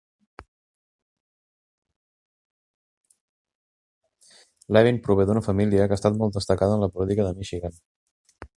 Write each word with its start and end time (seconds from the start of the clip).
Levin 4.77 4.99
prové 5.09 5.29
d'una 5.31 5.47
família 5.49 5.85
que 5.91 5.97
ha 5.97 6.01
estat 6.01 6.19
molt 6.23 6.39
destacada 6.41 6.79
en 6.79 6.87
la 6.87 6.91
política 6.97 7.29
del 7.29 7.39
Michigan. 7.43 7.79